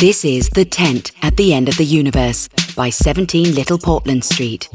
This 0.00 0.24
is 0.24 0.48
The 0.48 0.64
Tent 0.64 1.12
at 1.20 1.36
the 1.36 1.52
End 1.52 1.68
of 1.68 1.76
the 1.76 1.84
Universe 1.84 2.48
by 2.74 2.88
17 2.88 3.54
Little 3.54 3.76
Portland 3.76 4.24
Street. 4.24 4.66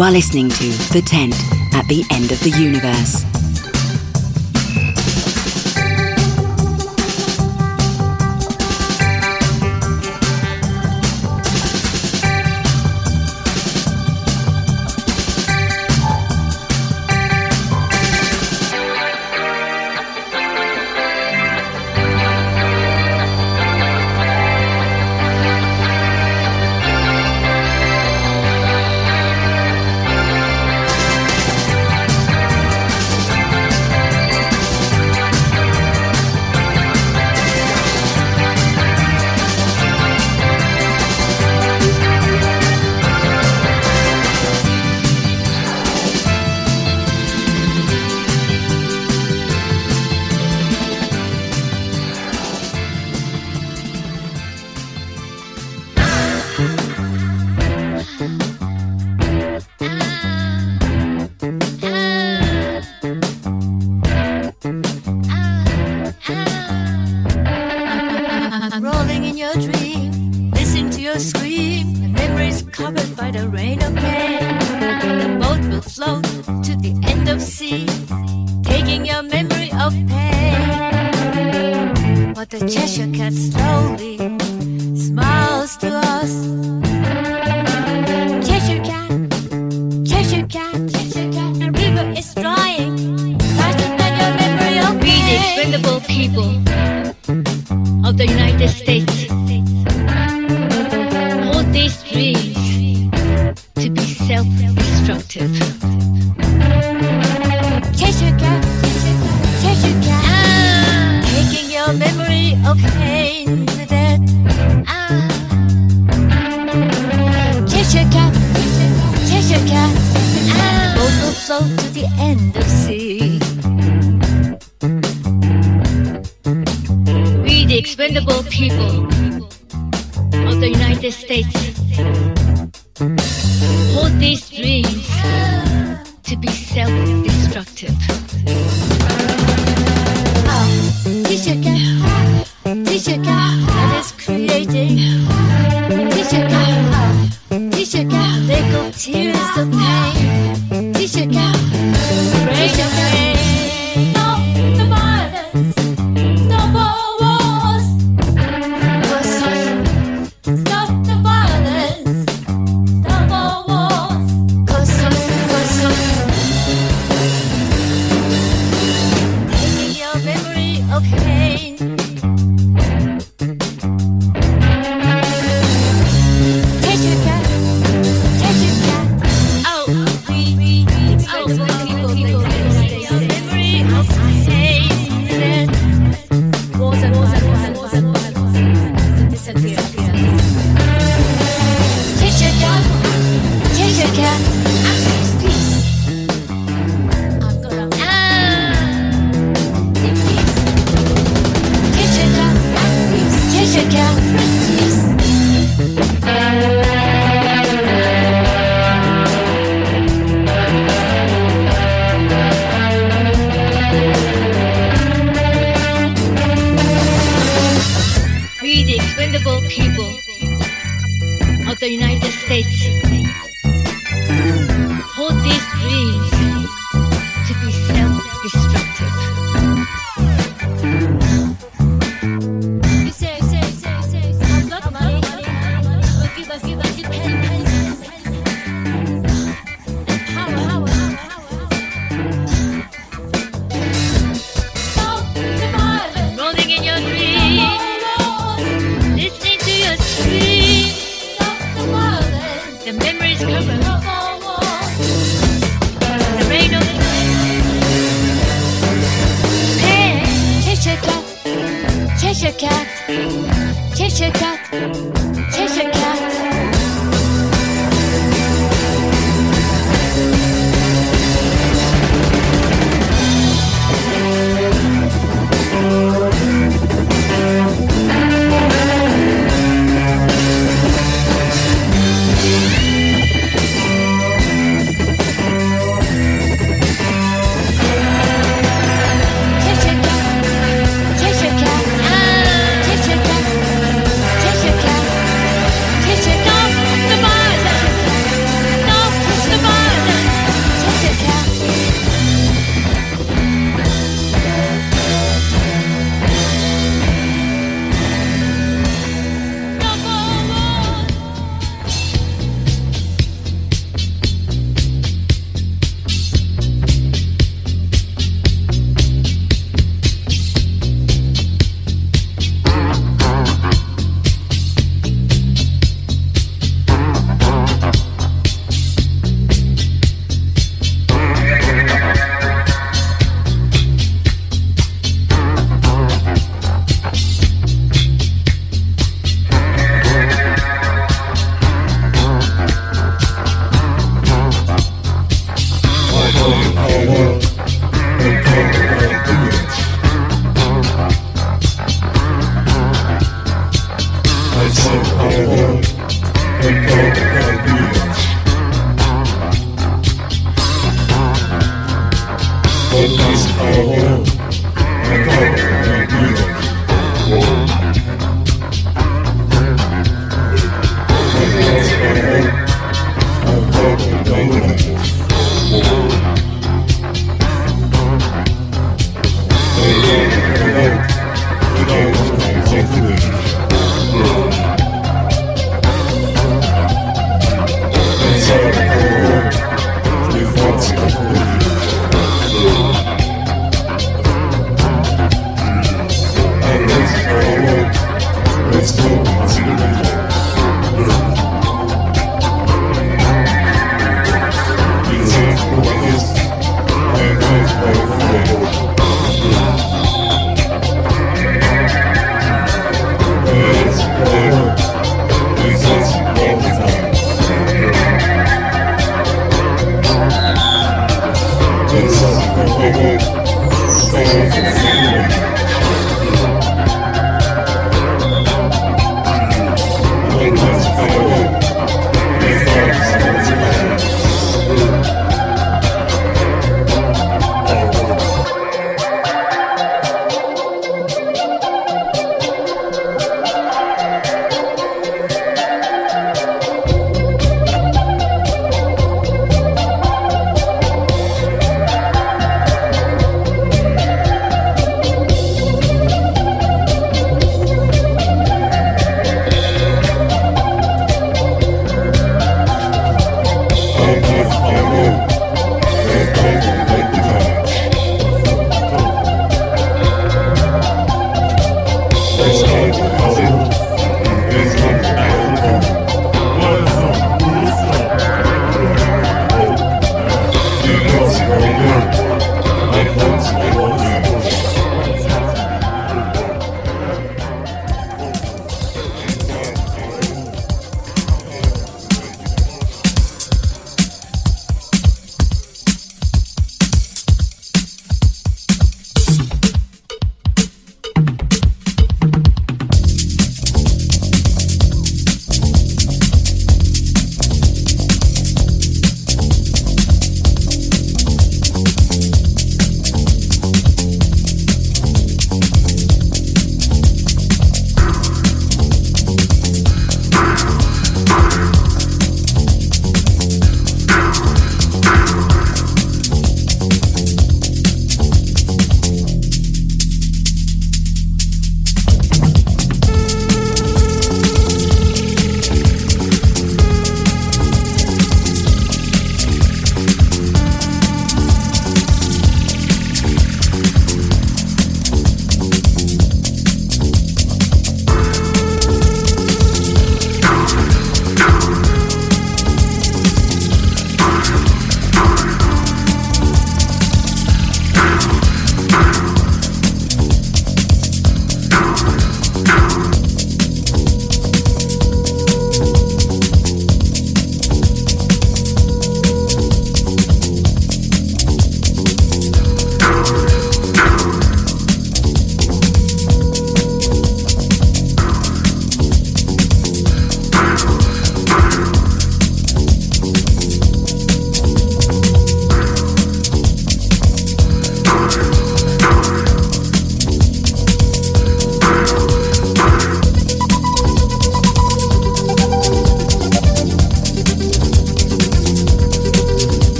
You 0.00 0.06
are 0.06 0.10
listening 0.10 0.48
to 0.48 0.68
The 0.94 1.02
Tent 1.04 1.34
at 1.74 1.86
the 1.86 2.02
End 2.10 2.32
of 2.32 2.40
the 2.40 2.48
Universe. 2.58 3.29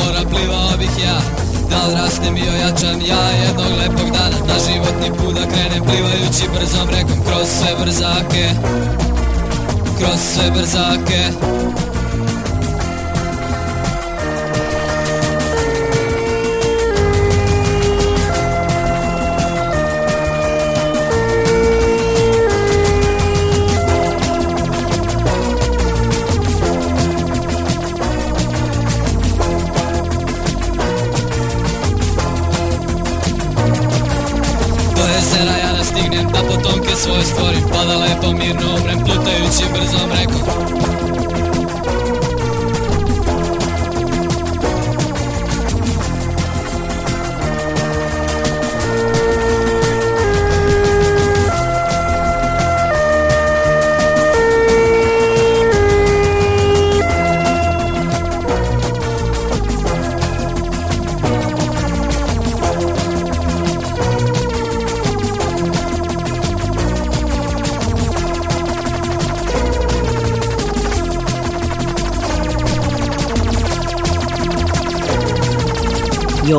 Mora 0.00 0.22
Plivao 0.30 0.76
bih 0.78 0.94
ja. 1.04 1.18
Da 1.70 1.86
li 1.86 1.94
rastem 1.94 2.36
i 2.36 2.48
ojačam 2.48 3.00
ja 3.10 3.24
jednog 3.44 3.72
lepog 3.78 4.10
dana. 4.16 4.38
Na 4.46 4.56
životni 4.66 5.08
put 5.18 5.34
da 5.34 5.44
krenem 5.52 5.82
plivajući 5.84 6.44
brzom 6.54 6.88
rekom 6.88 7.24
Kroz 7.26 7.48
sve 7.58 7.70
brzake. 7.80 8.48
Kroz 9.98 10.20
sve 10.32 10.50
brzake 10.50 11.22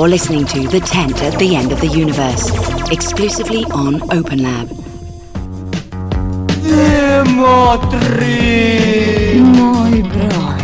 You're 0.01 0.09
listening 0.09 0.45
to 0.45 0.67
The 0.67 0.79
Tent 0.79 1.21
at 1.21 1.37
the 1.37 1.55
End 1.55 1.71
of 1.71 1.79
the 1.79 1.85
Universe, 1.85 2.49
exclusively 2.89 3.65
on 3.65 3.99
OpenLab. 4.09 4.67
Moj 9.45 10.01
broj. 10.11 10.60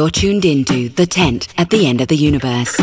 You're 0.00 0.08
tuned 0.08 0.46
into 0.46 0.88
The 0.88 1.04
Tent 1.04 1.48
at 1.58 1.68
the 1.68 1.86
End 1.86 2.00
of 2.00 2.08
the 2.08 2.16
Universe. 2.16 2.74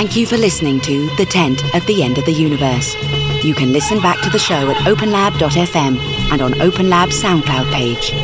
Thank 0.00 0.16
you 0.16 0.24
for 0.24 0.38
listening 0.38 0.80
to 0.80 1.14
The 1.16 1.26
Tent 1.26 1.62
at 1.74 1.82
the 1.82 2.02
End 2.02 2.16
of 2.16 2.24
the 2.24 2.32
Universe. 2.32 2.96
You 3.44 3.54
can 3.54 3.70
listen 3.70 4.00
back 4.00 4.18
to 4.22 4.30
the 4.30 4.38
show 4.38 4.70
at 4.70 4.78
openlab.fm 4.86 5.98
and 6.32 6.40
on 6.40 6.54
OpenLab's 6.54 7.22
SoundCloud 7.22 7.70
page. 7.70 8.14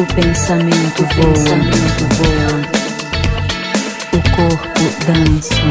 O 0.00 0.06
pensamento 0.14 1.02
voa, 1.14 1.58
voa. 2.16 2.56
O 4.14 4.20
corpo 4.34 4.84
dança. 5.04 5.68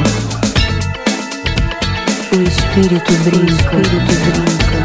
O 2.32 2.44
espírito 2.44 3.12
brinca, 3.24 3.76
o 3.76 3.82
espírito 3.82 4.14
brinca. 4.36 4.82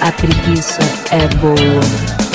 A 0.00 0.12
preguiça 0.12 0.82
é 1.10 1.26
boa. 1.38 2.27